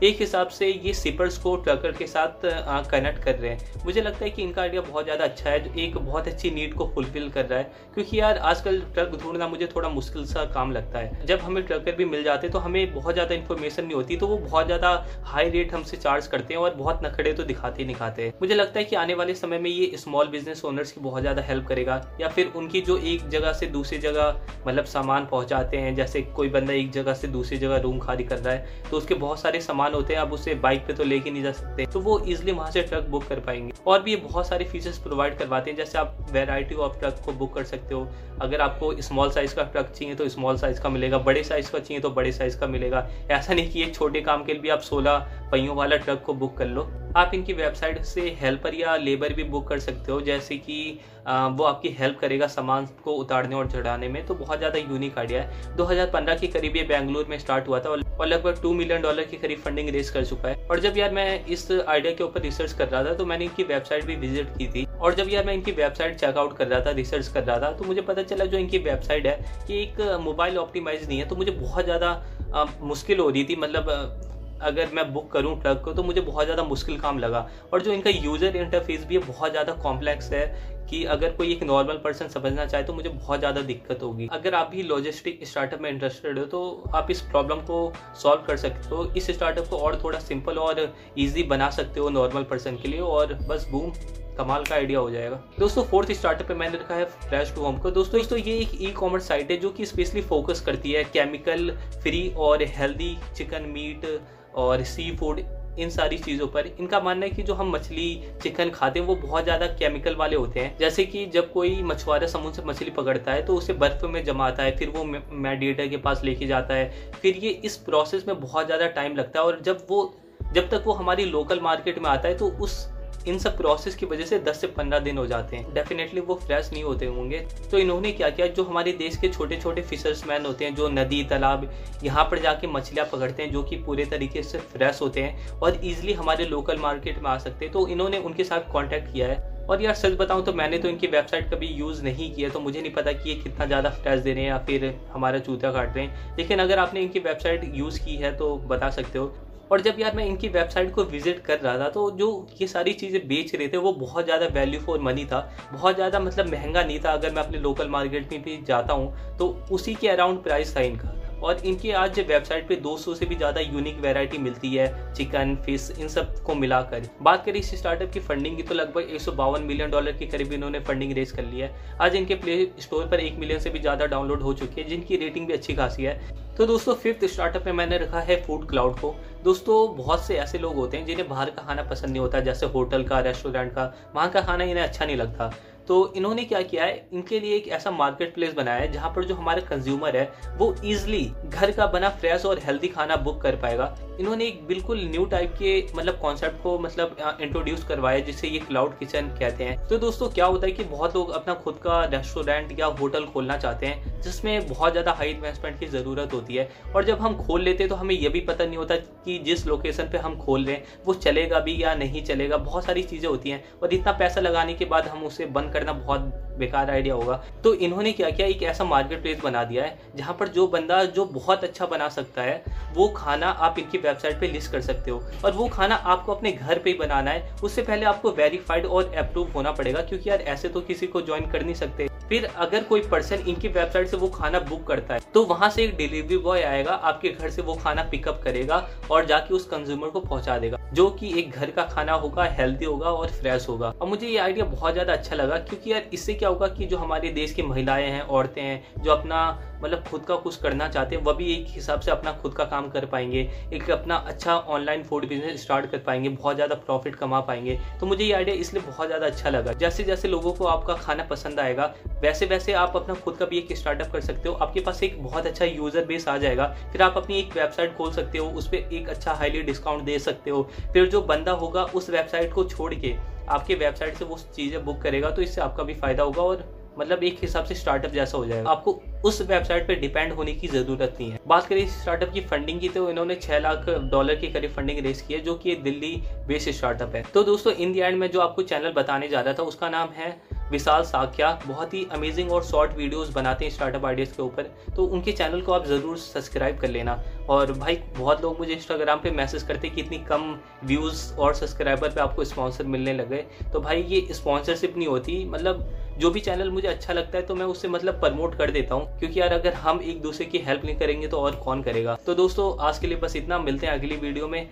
एक 0.03 0.21
हिसाब 0.21 0.49
से 0.49 0.67
ये 0.67 0.93
सिपर्स 0.95 1.37
को 1.39 1.55
ट्रकर 1.57 1.93
के 1.93 2.07
साथ 2.07 2.45
कनेक्ट 2.91 3.23
कर 3.25 3.35
रहे 3.35 3.51
हैं। 3.51 3.85
मुझे 3.85 4.01
लगता 4.03 4.25
है 4.25 4.31
कि 4.31 4.43
इनका 4.43 4.63
आइडिया 4.63 4.81
बहुत 4.83 5.05
ज़्यादा 5.05 5.25
अच्छा 5.25 5.51
है, 5.51 5.59
जो 5.61 5.81
एक 5.81 5.97
बहुत 5.97 6.29
अच्छी 6.29 6.51
नीड 6.51 6.75
को 6.75 6.87
फुलफिल 6.95 7.29
कर 7.31 7.45
रहा 7.45 7.59
है। 7.59 7.71
क्योंकि 7.95 8.19
यार, 8.21 8.39
आजकल 8.39 8.81
ट्रक 8.95 9.13
ढूंढना 9.23 9.49
मुझे 9.49 9.67
थोड़ा 9.77 9.89
मुश्किल 9.89 10.25
सा 10.27 10.45
काम 10.55 10.73
लगता 10.73 10.99
है। 10.99 11.27
जब 11.27 11.41
हमें 11.41 11.63
ट्रकर 11.67 11.93
भी 11.93 12.05
मिल 12.05 12.25
जाते 12.25 12.49
तो 12.49 12.59
हमें 12.59 12.95
बहुत 12.95 13.15
ज़्यादा 13.15 13.35
इन्फॉर्मेशन 13.35 13.85
नहीं 13.85 13.95
होती 13.95 14.17
तो 14.17 14.27
वो 14.27 14.37
बहुत 14.39 14.67
ज़्यादा 14.67 14.91
हाई 15.25 15.51
रेट 15.51 15.75
हमसे 15.75 15.97
चार्ज 15.97 16.27
करते 16.27 16.55
हैं 16.55 16.61
और 16.61 16.75
बहुत 16.75 17.05
नखड़े 17.05 17.33
तो 17.33 17.43
दिखाते 17.45 17.83
ही 17.83 17.89
दिखाते 17.89 18.23
हैं। 18.23 18.33
मुझे 18.41 18.55
लगता 18.55 18.79
है 18.79 18.85
कि 18.85 18.97
आने 18.97 19.15
वाले 19.15 19.35
समय 19.35 19.59
में 19.59 19.71
ये 19.71 19.91
स्मॉल 19.97 20.29
बिज़नेस 20.29 20.65
ओनर्स 20.65 20.93
की 20.93 21.01
बहुत 21.01 21.23
ज़्यादा 21.23 21.43
हेल्प 21.43 21.67
करेगा, 21.69 22.01
या 22.21 22.29
फिर 22.29 22.53
उनकी 22.57 22.81
जो 22.83 22.99
एक 22.99 23.29
जगह 23.29 23.53
से 23.53 23.67
दूसरी 23.69 23.99
जगह 24.01 24.41
मतलब 24.67 24.85
सामान 24.87 25.27
पहुंचाते 25.27 25.77
हैं, 25.77 25.95
जैसे 25.95 26.23
कोई 26.35 26.49
बंदा 26.51 26.73
एक 26.73 26.91
जगह 26.93 27.15
से 27.15 27.29
दूसरी 27.29 27.59
जगह 27.59 27.77
रूम 27.79 27.99
खाली 28.01 28.25
कर 28.25 28.39
रहा 28.39 28.55
है 28.55 28.81
तो 28.91 28.97
उसके 28.97 29.15
बहुत 29.17 29.41
सारे 29.41 29.61
सामान 29.63 29.92
होते 29.95 30.15
हैं, 30.15 30.21
आप 30.21 30.33
उसे 30.33 30.55
बाइक 30.55 30.87
पे 30.87 30.93
तो 30.93 31.05
लेके 31.05 31.31
नहीं 31.31 31.43
जा 31.43 31.53
सकते। 31.53 31.87
तो 31.87 32.01
वो 32.01 32.19
इजिली 32.19 32.53
वहाँ 32.53 32.71
से 32.71 32.83
ट्रक 32.83 33.07
बुक 33.09 33.27
कर 33.27 33.41
पाएँगे। 33.41 33.73
और 33.87 34.03
भी 34.03 34.11
ये 34.11 34.17
बहुत 34.17 34.47
सारे 34.47 34.65
फीचर्स 34.65 34.99
प्रोवाइड 34.99 35.39
करवाते 35.39 35.71
हैं, 35.71 35.77
जैसे 35.77 35.99
आप 35.99 36.27
वेराइटी 36.31 36.75
ऑफ़ 36.75 36.99
ट्रक 36.99 37.21
को 37.25 37.33
बुक 37.33 37.55
कर 37.55 37.65
सकते 37.65 37.95
हो। 37.95 38.09
अगर 38.41 38.61
आपको 38.61 38.93
स्मॉल 39.03 39.31
साइज़ 39.31 39.55
का 39.55 39.63
ट्रक 39.63 39.91
चाहिए 39.91 40.15
तो 40.15 40.29
स्मॉल 40.29 40.57
साइज़ 40.57 40.81
का 40.81 40.89
मिलेगा। 40.89 41.19
बड़े 41.19 41.45
साइज़ 41.45 41.71
का 41.73 41.79
चाहिए 41.79 42.01
तो 42.01 42.11
बड़े 42.11 42.33
साइज़ 42.33 42.59
का 42.59 42.67
मिलेगा। 42.67 43.09
ऐसा 43.31 43.55
नहीं 43.55 43.71
कि 43.71 43.83
एक 43.83 43.95
छोटे 43.95 44.21
काम 44.21 44.45
के 44.45 44.55
लिए 44.55 44.71
आप 44.71 44.81
सोलह 44.81 45.19
पहियों 45.53 45.77
वाला 45.77 45.97
ट्रक 45.97 46.23
को 46.27 46.35
बुक 46.35 46.57
कर 46.57 46.67
लो। 46.67 46.89
आप 47.17 47.31
इनकी 47.35 47.53
वेबसाइट 47.53 48.03
से 48.05 48.21
हेल्पर 48.41 48.75
या 48.75 48.97
लेबर 48.97 49.33
भी 49.33 49.45
बुक 49.45 49.69
कर 49.69 49.79
सकते 49.81 50.13
हो, 50.13 50.21
जैसे 50.23 50.57
कि 50.59 50.99
वो 51.27 51.65
आपकी 51.65 51.89
हेल्प 51.91 52.19
करेगा 52.21 52.47
सामान 52.49 52.87
को 53.05 53.13
उतारने 53.15 53.55
और 53.57 53.71
चढ़ाने 53.71 54.09
में। 54.09 54.25
तो 54.27 54.35
बहुत 54.35 54.59
ज़्यादा 54.59 54.79
यूनिक 54.79 55.19
आइडिया 55.19 55.43
है। 55.43 55.77
2015 55.77 56.39
के 56.39 56.47
करीब 56.49 56.77
ये 56.77 56.83
बेंगलुरु 56.85 57.31
में 57.31 57.39
स्टार्ट 57.39 57.69
हुआ 57.69 57.81
था 57.81 57.91
और 57.91 58.27
लगभग 58.27 58.61
टू 58.63 58.73
मिलियन 58.75 59.03
डॉलर 59.03 59.25
की 59.25 59.37
करीब 59.37 59.59
फंडिंग 59.59 59.89
रेस 59.91 60.11
कर 60.11 60.25
चुका 60.25 60.49
है। 60.49 60.57
और 60.71 60.81
जब 60.81 60.99
यार 60.99 61.13
मैं 61.13 61.45
इस 61.47 61.71
आइडिया 61.73 62.13
के 62.13 62.25
ऊपर 62.25 62.41
रिसर्च 62.43 62.73
कर 62.73 62.89
रहा 62.89 63.05
था 63.05 63.15
तो 63.15 63.27
मैंने 63.27 63.45
इनकी 63.45 63.63
वेबसाइट 63.65 64.05
भी 64.05 64.17
विज़िट 64.17 64.57
की 64.59 64.67
थी। 64.69 64.87
और 65.01 65.15
जब 65.15 65.29
यार 65.31 65.45
मैं 65.47 65.55
इनकी 65.55 65.73
वेबसाइट 65.73 66.17
चेकआउट 66.17 66.57
कर 66.57 66.67
रहा 66.67 66.81
था 66.81 66.91
रिसर्च 66.93 67.29
कर 67.29 67.45
रहा 67.45 67.59
था 67.59 67.73
तो 67.73 67.85
मुझे 67.85 68.01
पता 68.03 68.23
चला 68.25 68.45
जो 68.45 68.59
इनकी 68.59 68.79
वेबसाइट 68.81 69.27
है, 69.27 69.41
कि 69.67 69.83
एक 69.83 70.01
मोबाइल 70.21 70.59
ऑप्टिमाइज 70.59 71.09
नहीं 71.09 71.19
है 71.19 71.25
तो 71.25 71.37
मुझे 71.37 71.53
बहुत 71.53 71.85
ज़्यादा 71.85 72.77
मुश्किल 72.83 73.19
हो 73.19 73.29
रही 73.31 73.45
थी। 73.45 73.57
मतलब 73.57 74.32
अगर 74.63 74.91
मैं 74.95 75.13
बुक 75.13 75.31
करूँ 75.33 75.61
ट्रक 75.63 75.83
को 75.85 75.93
तो 75.93 76.03
मुझे 76.03 76.21
बहुत 76.23 76.45
ज़्यादा 76.45 76.63
मुश्किल 76.65 76.99
काम 76.99 77.19
लगा। 77.19 77.49
और 77.73 77.83
जो 77.83 77.93
इनका 77.93 78.11
यूज़र 78.11 78.57
इंटरफेस 78.57 79.05
भी 79.07 79.15
है, 79.15 79.21
बहुत 79.23 79.51
ज़्यादा 79.51 79.73
कॉम्प्लेक्स 79.83 80.33
है 80.33 80.47
कि 80.91 81.05
अगर 81.07 81.31
कोई 81.33 81.53
एक 81.53 81.63
नॉर्मल 81.63 82.01
पर्सन 82.05 82.29
समझना 82.29 82.65
चाहे 82.67 82.85
तो 82.85 82.93
मुझे 82.95 83.09
बहुत 83.09 83.39
ज़्यादा 83.39 83.61
दिक्कत 83.63 84.03
होगी। 84.03 84.29
अगर 84.33 84.55
आप 84.55 84.71
भी 84.71 84.83
लॉजिस्टिक 84.85 85.47
स्टार्टअप 85.49 85.81
में 85.81 85.91
इंटरेस्टेड 85.91 86.39
हो 86.39 86.45
तो 86.47 86.91
आप 86.95 87.11
इस 87.11 87.21
प्रॉब्लम 87.23 87.61
को 87.63 87.93
सॉल्व 88.23 88.43
कर 88.47 88.57
सकते 88.59 88.89
हो। 88.89 89.05
इस 89.17 89.31
स्टार्टअप 89.31 89.69
को 89.69 89.77
और 89.79 90.01
थोड़ा 90.05 90.19
सिंपल 90.21 90.59
और 90.61 90.89
ईजी 91.19 91.43
बना 91.45 91.71
सकते 91.73 92.01
हो 92.01 92.09
नॉर्मल 92.11 92.43
पर्सन 92.51 92.77
के 92.77 92.89
लिए, 92.89 93.01
और 93.01 93.35
बस 93.49 93.69
बूम 93.71 93.93
कमाल 94.35 94.65
का 94.65 94.75
आइडिया 94.75 94.99
हो 94.99 95.11
जाएगा। 95.11 95.37
दोस्तों 95.59 95.83
फोर्थ 95.85 96.13
स्टार्टअप 96.13 96.49
पे 96.49 96.55
मैंने 96.55 96.79
रखा 96.79 96.95
है 96.95 97.05
फ्लैश 97.05 97.55
टू 97.55 97.61
होम 97.61 97.79
को। 97.79 97.91
दोस्तों 97.91 98.21
दोस्तों 98.21 98.39
ये 98.39 98.57
एक 98.57 98.71
ई 98.81 98.91
कॉमर्स 98.93 99.27
साइट 99.29 99.51
है, 99.51 99.57
जो 99.57 99.71
कि 99.71 99.87
स्पेशली 99.87 100.23
फोकस 100.23 100.61
करती 100.61 100.93
है 100.93 101.03
केमिकल 101.07 101.71
फ्री 102.03 102.29
और 102.39 102.63
हेल्दी 102.77 103.17
चिकन 103.37 103.63
मीट 103.69 104.07
और 104.55 104.83
सी 104.85 105.11
फ़ूड 105.17 105.41
इन 105.79 105.91
सारी 105.91 106.17
चीज़ों 106.19 106.47
पर। 106.47 106.67
इनका 106.69 107.01
मानना 107.01 107.27
है 107.27 107.33
कि 107.33 107.43
जो 107.43 107.55
हम 107.55 107.71
मछली 107.71 108.23
चिकन 108.43 108.71
खाते 108.71 109.01
हैं, 109.01 109.07
वो 109.07 109.15
बहुत 109.17 109.45
ज़्यादा 109.45 109.67
केमिकल 109.69 110.15
वाले 110.15 110.37
होते 110.37 110.61
हैं। 110.61 110.77
जैसे 110.79 111.05
कि 111.05 111.25
जब 111.27 111.53
कोई 111.53 111.83
मछुआरा 111.83 112.27
समुद्र 112.27 112.57
से 112.57 112.67
मछली 112.67 112.91
पकड़ता 112.91 113.33
है 113.33 113.45
तो 113.47 113.57
उसे 113.57 113.73
बर्फ़ 113.75 114.07
में 114.07 114.23
जमाता 114.25 114.63
है, 114.63 114.77
फिर 114.77 114.89
वो 114.89 115.05
मेडिएटर 115.05 115.89
के 115.89 115.97
पास 115.99 116.25
लेके 116.25 116.47
जाता 116.47 116.75
है। 116.75 117.11
फिर 117.13 117.37
ये 117.37 117.51
इस 117.65 117.77
प्रोसेस 117.79 118.25
में 118.29 118.41
बहुत 118.41 118.67
ज़्यादा 118.67 118.87
टाइम 118.89 119.17
लगता 119.17 119.41
है 119.41 119.47
और 119.47 119.61
जब 119.61 119.87
वो, 119.91 120.15
जब 120.53 120.69
तक 120.71 120.83
वो 120.87 120.93
हमारी 120.93 121.25
लोकल 121.27 121.61
मार्केट 121.61 121.99
में 121.99 122.11
आता 122.11 122.29
है 122.29 122.37
तो 122.39 122.49
उस 122.59 122.92
इन 123.29 123.39
सब 123.39 123.57
प्रोसेस 123.57 123.95
की 123.95 124.07
वजह 124.07 124.25
से 124.25 124.39
10 124.41 124.61
से 124.61 124.67
15 124.69 124.99
दिन 124.99 125.19
हो 125.19 125.27
जाते 125.27 125.57
हैं। 125.57 125.73
डेफिनेटली 125.75 126.21
वो 126.21 126.35
फ्रेश 126.37 126.71
नहीं 126.73 126.83
होते 126.85 127.07
होंगे। 127.07 127.39
तो 127.71 127.79
इन्होंने 127.79 128.13
क्या 128.13 128.31
किया? 128.31 128.47
जो 128.49 128.65
हमारे 128.65 128.93
देश 128.95 129.17
के 129.17 129.29
छोटे 129.29 129.57
छोटे 129.57 129.83
फिशर्समैन 129.83 130.47
होते 130.47 130.65
हैं, 130.65 130.75
जो 130.75 130.89
नदी, 130.91 131.23
तालाब, 131.25 131.71
यहाँ 132.05 132.25
पर 132.25 132.39
जाके 132.39 132.67
मछलियाँ 132.67 133.09
पकड़ते 133.13 133.43
हैं, 133.43 133.51
जो 133.53 133.63
कि 133.63 133.77
पूरे 133.77 134.05
तरीके 134.07 134.43
से 134.43 134.59
फ्रेश 134.59 135.01
होते 135.03 135.23
हैं 135.23 135.59
और 135.59 135.81
ईजिली 135.85 136.13
हमारे 136.15 136.47
लोकल 136.47 136.79
मार्केट 136.79 137.23
में 137.23 137.31
आ 137.31 137.39
सकते 137.39 137.65
हैं 137.65 137.73
तो 137.73 137.87
इन्होंने 137.89 138.19
उनके 138.21 138.45
साथ 138.45 138.73
कॉन्टैक्ट 138.73 139.13
किया 139.13 139.29
है। 139.29 139.51
और 139.63 139.83
यार, 139.83 139.95
सच 139.95 140.17
बताऊँ 140.19 140.45
तो 140.45 140.53
मैंने 140.53 140.79
तो 140.79 140.89
इनकी 140.89 141.07
वेबसाइट 141.07 141.51
कभी 141.51 141.67
यूज़ 141.69 142.03
नहीं 142.05 142.33
किया 142.35 142.49
तो 142.49 142.61
मुझे 142.61 142.81
नहीं 142.81 142.93
पता 142.93 143.13
कि 143.13 143.29
ये 143.31 143.35
कितना 143.35 143.67
ज़्यादा 143.67 143.91
फ्रेश 143.93 144.21
दे 144.21 144.33
रहे 144.33 144.43
हैं 144.43 144.51
या 144.51 144.59
फिर 144.59 144.85
हमारा 145.13 145.39
चूतिया 145.39 145.73
काट 145.73 145.95
रहे 145.97 146.05
हैं। 146.05 146.37
लेकिन 146.39 146.59
अगर 146.59 146.79
आपने 146.79 147.01
इनकी 147.01 147.19
वेबसाइट 147.21 147.71
यूज़ 147.75 148.01
की 148.05 148.17
है 148.17 148.37
तो 148.37 148.57
बता 148.67 148.91
सकते 148.91 149.19
हो। 149.19 149.33
और 149.73 149.81
जब 149.81 150.01
यार 150.01 150.17
मैं 150.17 150.25
इनकी 150.27 150.49
वेबसाइट 150.51 150.91
को 150.95 151.05
विज़िट 151.05 151.39
कर 151.45 151.59
रहा 151.59 151.79
था 151.79 151.89
तो 151.91 152.11
जो 152.11 152.27
ये 152.61 152.67
सारी 152.69 152.93
चीज़ें 152.93 153.21
बेच 153.29 153.55
रहे 153.55 153.69
थे, 153.69 153.77
वो 153.77 153.93
बहुत 153.95 154.25
ज़्यादा 154.25 154.47
वैल्यू 154.55 154.81
फॉर 154.81 154.99
मनी 155.01 155.25
था। 155.25 155.39
बहुत 155.73 155.95
ज़्यादा 155.95 156.21
मतलब 156.21 156.51
महँगा 156.51 156.83
नहीं 156.83 156.99
था। 157.01 157.13
अगर 157.13 157.33
मैं 157.33 157.43
अपने 157.43 157.59
लोकल 157.59 157.89
मार्केट 157.89 158.33
में 158.33 158.43
भी 158.43 158.61
जाता 158.67 158.93
हूँ 158.93 159.37
तो 159.39 159.49
उसी 159.73 159.95
के 159.95 160.09
अराउंड 160.09 160.43
प्राइस 160.43 160.77
था 160.77 160.81
इनका। 160.83 161.15
और 161.43 161.61
इनकी 161.67 161.91
आज 161.93 162.19
वेबसाइट 162.21 162.69
पे 162.69 162.77
200 162.79 163.15
से 163.15 163.27
भी 163.27 163.35
ज़्यादा 163.35 163.61
यूनिक 163.61 163.99
वैरायटी 164.01 164.39
मिलती 164.39 164.75
है 164.75 165.15
चिकन 165.15 165.55
फ़िश 165.65 165.91
इन 165.99 166.09
सबको 166.09 166.55
मिलाकर। 166.55 167.09
बात 167.23 167.45
करें 167.47 167.59
इस 167.61 167.75
स्टार्टअप 167.75 168.13
की 168.13 168.21
फंडिंग 168.21 168.57
की 168.57 168.63
तो 168.63 168.75
लगभग 168.75 169.11
एक 169.11 169.21
सौ 169.21 169.33
बावन 169.33 169.63
मिलियन 169.63 169.91
डॉलर 169.91 170.13
के 170.13 170.27
करीब 170.27 170.53
इन्होंने 170.53 170.81
फंडिंग 170.83 171.13
रेज 171.13 171.33
कर 171.33 171.45
लिया 171.45 171.67
है। 171.67 171.97
आज 172.01 172.17
इनके 172.17 172.35
प्ले 172.37 172.65
स्टोर 172.81 173.07
पर 173.07 173.21
एक 173.21 173.39
मिलियन 173.39 173.61
से 173.61 173.71
भी 173.71 173.79
ज़्यादा 173.79 174.07
डाउनलोड 174.07 174.43
हो 174.43 174.55
चुकी 174.55 174.81
है, 174.81 174.89
जिनकी 174.89 175.17
रेटिंग 175.17 175.47
भी 175.47 175.53
अच्छी 175.53 175.75
खासी 175.75 176.03
है। 176.03 176.21
तो 176.57 176.67
दोस्तों 176.67 176.95
फिफ्थ 176.95 177.25
स्टार्टअप 177.25 177.67
में 177.67 177.73
मैंने 177.73 177.99
रखा 177.99 178.21
है 178.21 178.41
फ़ूड 178.43 178.69
क्लाउड 178.69 178.99
को। 179.01 179.15
दोस्तों, 179.45 179.97
बहुत 179.97 180.25
से 180.25 180.35
ऐसे 180.37 180.59
लोग 180.59 180.75
होते 180.77 180.97
हैं 180.97 181.07
जिन्हें 181.07 181.29
बाहर 181.29 181.51
का 181.51 181.63
खाना 181.63 181.83
पसंद 181.83 182.11
नहीं 182.11 182.21
होता, 182.21 182.41
जैसे 182.41 182.67
होटल 182.67 183.05
का 183.05 183.21
रेस्टोरेंट 183.21 183.73
का। 183.75 183.93
वहाँ 184.15 184.31
का 184.31 184.41
खाना 184.41 184.65
इन्हें 184.65 184.85
अच्छा 184.85 185.05
नहीं 185.05 185.17
लगता। 185.17 185.53
तो 185.89 186.13
इन्होंने 186.17 186.45
क्या 186.45 186.61
किया 186.63 186.85
है? 186.85 187.09
इनके 187.13 187.41
लिए 187.41 187.57
एक 187.57 187.69
ऐसा 187.71 187.91
मार्केट 187.91 188.35
प्लेस 188.35 188.53
बनाया 188.55 188.81
है, 188.81 188.91
जहाँ 188.93 189.13
पर 189.17 189.25
जो 189.25 189.35
हमारे 189.35 189.63
कंज्यूमर 189.63 190.17
है, 190.17 190.31
वो 190.59 190.75
इजिली 190.85 191.25
घर 191.47 191.71
का 191.71 191.87
बना 191.89 192.09
फ्रेश 192.11 192.45
और 192.47 192.59
हेल्दी 192.59 192.89
खाना 192.89 193.17
बुक 193.19 193.41
कर 193.43 193.57
पाएगा। 193.57 193.95
इन्होंने 194.21 194.47
एक 194.47 194.67
बिल्कुल 194.67 195.01
न्यू 195.05 195.25
टाइप 195.27 195.53
के 195.53 195.73
मतलब 195.95 196.19
कॉन्सेप्ट 196.19 196.63
को 196.63 196.79
मतलब 196.79 197.17
इंट्रोड्यूस 197.41 197.85
करवाया 197.85 198.19
जिसे 198.21 198.49
ये 198.49 198.59
क्लाउड 198.59 198.99
किचन 198.99 199.29
कहते 199.39 199.65
हैं। 199.65 199.87
तो 199.89 199.99
दोस्तों, 199.99 200.29
क्या 200.29 200.47
होता 200.47 200.67
है 200.67 200.73
कि 200.73 200.85
बहुत 200.85 201.17
लोग 201.17 201.31
अपना 201.33 201.55
खुद 201.55 201.79
का 201.85 202.03
रेस्टोरेंट 202.07 202.79
या 202.81 202.87
होटल 203.01 203.25
खोलना 203.25 203.57
चाहते 203.57 203.87
हैं, 203.87 204.21
जिसमें 204.23 204.69
बहुत 204.69 204.93
ज़्यादा 204.93 205.13
हाई 205.13 205.31
इन्वेस्टमेंट 205.31 205.79
की 205.81 205.87
ज़रूरत 205.89 206.35
होती 206.35 206.55
है। 206.55 206.69
और 206.95 207.05
जब 207.05 207.21
हम 207.21 207.37
खोल 207.37 207.63
लेते 207.63 207.83
हैं 207.83 207.89
तो 207.91 207.97
हमें 207.97 208.15
यह 208.15 208.29
भी 208.29 208.41
पता 208.43 208.65
नहीं 208.65 208.77
होता 208.77 208.97
कि 208.97 209.39
जिस 209.39 209.67
लोकेशन 209.67 210.09
पे 210.13 210.19
हम 210.19 210.37
खोल 210.39 210.65
रहे 210.65 210.75
हैं, 210.75 210.85
वो 211.05 211.15
चलेगा 211.17 211.61
भी 211.61 211.83
या 211.83 211.95
नहीं 211.95 212.23
चलेगा। 212.25 212.57
बहुत 212.59 212.85
सारी 212.85 213.03
चीज़ें 213.05 213.29
होती 213.29 213.51
हैं, 213.51 213.63
और 213.83 213.95
इतना 213.95 214.13
पैसा 214.15 214.41
लगाने 214.41 214.75
के 214.75 214.85
बाद 214.85 215.09
हम 215.09 215.25
उसे 215.25 215.47
बंद 215.49 215.72
करना 215.73 215.93
बहुत 215.93 216.39
बेकार 216.59 216.91
आइडिया 216.91 217.15
होगा। 217.15 217.37
तो 217.65 217.73
इन्होंने 217.75 218.13
क्या 218.13 218.31
किया? 218.31 218.47
एक 218.47 218.63
ऐसा 218.63 218.85
मार्केट 218.85 219.23
प्लेस 219.23 219.41
बना 219.41 219.63
दिया 219.65 219.85
है, 219.85 219.99
जहाँ 220.17 220.37
पर 220.41 220.49
जो 220.49 220.67
बंदा 220.67 221.03
जो 221.05 221.25
बहुत 221.25 221.65
अच्छा 221.65 221.87
बना 221.87 222.09
सकता 222.09 222.43
है, 222.43 222.63
वो 222.95 223.09
खाना 223.09 223.49
आप 223.49 223.79
इनकी 223.79 223.99
वेबसाइट 223.99 224.41
पे 224.41 224.49
लिस्ट 224.49 224.73
कर 224.73 224.81
सकते 224.81 225.11
हो। 225.11 225.23
और 225.45 225.53
वो 225.53 225.69
खाना 225.69 225.95
आपको 225.95 226.35
अपने 226.35 226.53
घर 226.53 226.79
पे 226.79 226.91
ही 226.91 226.99
बनाना 226.99 227.31
है। 227.31 227.57
उससे 227.65 227.83
पहले 227.83 228.07
आपको 228.07 228.31
वेरीफाइड 228.33 228.87
और 228.87 229.15
अप्रूव 229.15 229.53
होना 229.53 229.73
पड़ेगा, 229.73 230.03
क्योंकि 230.03 230.31
यार 230.31 230.41
ऐसे 230.41 230.69
तो 230.69 230.81
किसी 230.81 231.07
को 231.07 231.23
ज्वाइन 231.23 231.51
कर 231.51 231.63
नहीं 231.63 231.75
सकते। 231.75 232.09
फिर 232.33 232.45
अगर 232.45 232.85
कोई 232.85 233.01
पर्सन 233.03 233.43
इनकी 233.49 233.69
वेबसाइट 233.69 234.09
से 234.09 234.17
वो 234.17 234.29
खाना 234.29 234.59
बुक 234.61 234.87
करता 234.89 235.15
है 235.15 235.21
तो 235.35 235.43
वहाँ 235.45 235.69
से 235.71 235.83
एक 235.85 235.97
डिलीवरी 235.97 236.37
बॉय 236.39 236.63
आएगा, 236.63 236.93
आपके 236.93 237.29
घर 237.31 237.51
से 237.51 237.63
वो 237.63 237.75
खाना 237.75 238.03
पिकअप 238.03 238.41
करेगा 238.45 238.77
और 239.11 239.27
जाके 239.27 239.55
उस 239.55 239.67
कंज्यूमर 239.67 240.09
को 240.09 240.21
पहुँचा 240.21 240.57
देगा, 240.59 240.79
जो 240.93 241.09
कि 241.11 241.33
एक 241.39 241.51
घर 241.51 241.71
का 241.71 241.83
खाना 241.85 242.13
होगा 242.15 242.45
हेल्दी 242.53 242.85
होगा 242.85 243.09
और 243.09 243.31
फ्रेश 243.33 243.69
होगा। 243.69 243.89
और 243.91 244.09
मुझे 244.09 244.27
ये 244.27 244.39
आइडिया 244.39 244.65
बहुत 244.67 244.93
ज़्यादा 244.93 245.13
अच्छा 245.13 245.37
लगा, 245.37 245.59
क्योंकि 245.59 245.93
यार 245.93 246.09
इससे 246.13 246.35
क्या 246.35 246.49
होगा 246.49 246.69
कि 246.69 246.87
जो 246.87 246.97
हमारे 246.97 247.29
देश 247.31 247.53
की 247.55 247.63
महिलाएँ 247.63 248.09
हैं, 248.09 248.23
औरतें 248.23 248.63
हैं, 248.63 249.03
जो 249.03 249.13
अपना 249.13 249.43
मतलब 249.83 250.05
खुद 250.09 250.25
का 250.25 250.35
कुछ 250.37 250.57
करना 250.57 250.89
चाहते 250.89 251.17
हैं, 251.17 251.23
वह 251.23 251.33
भी 251.33 251.53
एक 251.53 251.67
हिसाब 251.69 252.01
से 252.01 252.11
अपना 252.11 252.33
खुद 252.33 252.53
का 252.55 252.65
काम 252.65 252.89
कर 252.91 253.07
पाएँगे, 253.07 253.41
एक 253.73 253.91
अपना 253.91 254.17
अच्छा 254.17 254.55
ऑनलाइन 254.57 255.03
फ़ूड 255.05 255.27
बिज़नेस 255.29 255.63
स्टार्ट 255.63 255.91
कर 255.91 255.99
पाएँगे, 255.99 256.29
बहुत 256.29 256.57
ज़्यादा 256.57 256.75
प्रॉफिट 256.77 257.15
कमा 257.15 257.41
पाएँगे। 257.43 257.79
तो 258.01 258.07
मुझे 258.07 258.25
ये 258.25 258.33
आइडिया 258.33 258.57
इसलिए 258.57 258.83
बहुत 258.83 259.07
ज़्यादा 259.07 259.27
अच्छा 259.27 259.51
लगा। 259.51 259.73
जैसे 259.75 260.05
जैसे 260.05 260.29
लोगों 260.29 260.53
को 260.53 260.65
आपका 260.67 260.95
खाना 260.97 261.25
पसंद 261.25 261.61
आएगा 261.61 261.93
वैसे 262.23 262.47
वैसे 262.47 262.73
आप 262.75 262.97
अपना 262.97 263.15
खुद 263.17 263.37
का 263.37 263.47
भी 263.47 263.59
एक 263.59 263.73
स्टार्टअप 263.77 264.13
कर 264.13 264.21
सकते 264.21 264.49
हो। 264.49 264.55
आपके 264.57 264.81
पास 264.81 265.03
एक 265.03 265.23
बहुत 265.23 265.47
अच्छा 265.47 265.65
यूज़र 265.65 266.05
बेस 266.07 266.29
आ 266.29 266.37
जाएगा। 266.39 266.67
फिर 266.93 267.03
आप 267.03 267.17
अपनी 267.17 267.39
एक 267.39 267.57
वेबसाइट 267.57 267.97
खोल 267.97 268.13
सकते 268.13 268.39
हो, 268.39 268.47
उस 268.49 268.69
पर 268.69 268.95
एक 268.95 269.09
अच्छा 269.09 269.33
हाईली 269.33 269.63
डिस्काउंट 269.63 270.05
दे 270.05 270.19
सकते 270.21 270.51
हो। 270.51 270.63
फिर 270.93 271.09
जो 271.09 271.23
बंदा 271.23 271.53
होगा 271.55 271.83
उस 271.85 272.11
वेबसाइट 272.11 272.53
को 272.53 272.65
छोड़ 272.67 272.95
के 272.95 273.15
आपके 273.49 273.75
वेबसाइट 273.77 274.15
से 274.15 274.25
वो 274.25 274.39
चीज़ें 274.57 274.85
बुक 274.85 275.01
करेगा 275.03 275.31
तो 275.31 275.43
इससे 275.43 275.61
आपका 275.61 275.83
भी 275.83 275.95
फ़ायदा 275.95 276.23
होगा 276.23 276.43
और 276.43 276.65
मतलब 276.99 277.23
एक 277.25 277.39
हिसाब 277.43 277.65
से 277.65 277.75
स्टार्टअप 277.75 278.11
जैसा 278.13 278.39
हो 278.39 278.45
जाएगा। 278.47 278.71
आपको 278.71 278.93
उस 279.25 279.41
वेबसाइट 279.43 279.87
पर 279.89 279.95
डिपेंड 280.01 280.33
होने 280.33 280.53
की 280.53 280.69
ज़रूरत 280.69 281.17
नहीं 281.21 281.31
है। 281.31 281.39
बात 281.49 281.67
करें 281.67 281.87
स्टार्टअप 281.91 282.33
की 282.33 282.41
फंडिंग 282.43 282.81
की 282.81 282.89
तो 282.89 283.09
इन्होंने 283.11 283.35
छह 283.37 283.59
लाख 283.59 283.89
डॉलर 284.11 284.35
के 284.35 284.49
करीब 284.49 284.71
फंडिंग 284.71 284.99
रेस 284.99 285.23
की 285.23 285.35
है, 285.35 285.41
जो 285.41 285.55
कि 285.55 285.75
दिल्ली 285.77 286.15
बेस्ड 286.49 286.71
स्टार्टअप 286.71 287.15
है। 287.15 287.23
तो 287.35 287.43
दोस्तों 287.43 287.73
इन 287.75 287.93
दी 287.93 288.01
एंड 288.01 288.19
में 288.19 288.31
जो 288.31 288.41
आपको 288.41 288.63
चैनल 288.65 288.93
बताने 288.93 289.29
जा 289.29 289.41
रहा 289.41 289.55
था, 289.55 289.63
उसका 289.65 289.89
नाम 289.89 290.09
है 290.11 290.31
विशाल 290.73 291.03
साख्या 291.05 291.51
बहुत 291.67 291.95
ही 291.95 292.07
अमेजिंग 292.13 292.53
और 292.53 292.63
शॉर्ट 292.65 292.97
वीडियोस 292.97 293.29
बनाते 293.31 293.65
हैं 293.65 293.73
स्टार्टअप 293.73 294.05
आइडियाज़ 294.07 294.31
के 294.31 294.43
ऊपर। 294.43 294.71
तो 294.97 295.05
उनके 295.07 295.33
चैनल 295.33 295.61
को 295.61 295.73
आप 295.73 295.87
ज़रूर 295.87 296.17
सब्सक्राइब 296.19 296.79
कर 296.79 296.89
लेना। 296.89 297.23
और 297.49 297.73
भाई, 297.73 297.99
बहुत 298.19 298.43
लोग 298.43 298.59
मुझे 298.59 298.73
इंस्टाग्राम 298.73 299.21
पे 299.21 299.31
मैसेज 299.33 299.63
करते 299.63 299.89
कि 299.89 300.01
इतनी 300.01 300.19
कम 300.29 300.55
व्यूज़ 300.85 301.33
और 301.35 301.55
सब्सक्राइबर 301.55 302.09
पे 302.09 302.21
आपको 302.21 302.45
स्पॉन्सर 302.45 302.87
मिलने 302.87 303.13
लगे 303.15 303.45
तो 303.73 303.81
भाई, 303.81 304.03
ये 304.03 304.27
स्पॉन्सरशिप 304.33 304.97
नहीं 304.97 305.09
होती। 305.09 305.45
मतलब 305.47 305.89
जो 306.19 306.31
भी 306.31 306.41
चैनल 306.41 306.71
मुझे 306.71 306.89
अच्छा 306.89 307.13
लगता 307.13 307.39
है 307.39 307.45
तो 307.47 307.55
मैं 307.55 307.67
उससे 307.67 307.89
मतलब 307.89 308.21
प्रमोट 308.21 308.55
कर 308.55 308.71
देता 308.71 308.95
हूँ। 308.95 309.19
क्योंकि 309.19 309.41
यार, 309.41 309.53
अगर 309.53 309.75
हम 309.75 310.01
एक 310.03 310.23
दूसरे 310.23 310.47
की 310.47 310.59
हेल्प 310.59 310.85
नहीं 310.85 310.97
करेंगे 310.97 311.29
तो 311.29 311.39
और 311.39 311.57
कौन 311.57 311.83
करेगा? 311.83 312.17
तो 312.27 312.35
दोस्तों, 312.35 312.77
आज 312.81 312.99
के 312.99 313.07
लिए 313.07 313.17
बस 313.17 313.37
इतना। 313.37 313.59
मिलते 313.61 313.87
हैं 313.87 313.95
अगली 313.95 314.17
वीडियो 314.17 314.49
में। 314.49 314.67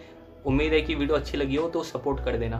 उम्मीद 0.46 0.72
है 0.72 0.80
कि 0.80 0.94
वीडियो 0.94 1.16
अच्छी 1.16 1.36
लगी 1.38 1.56
हो 1.56 1.68
तो 1.68 1.82
सपोर्ट 1.82 2.24
कर 2.24 2.32
देना। 2.32 2.48